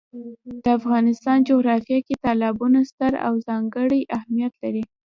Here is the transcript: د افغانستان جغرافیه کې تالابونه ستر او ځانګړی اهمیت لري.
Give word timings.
د 0.63 0.65
افغانستان 0.79 1.37
جغرافیه 1.49 1.99
کې 2.07 2.15
تالابونه 2.25 2.79
ستر 2.91 3.13
او 3.25 3.33
ځانګړی 3.47 4.01
اهمیت 4.17 4.53
لري. 4.63 4.83